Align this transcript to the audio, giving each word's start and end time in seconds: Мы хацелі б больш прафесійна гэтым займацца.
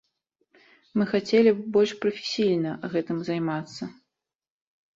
Мы 0.99 1.03
хацелі 1.11 1.51
б 1.59 1.67
больш 1.75 1.91
прафесійна 2.07 2.71
гэтым 2.97 3.23
займацца. 3.31 3.83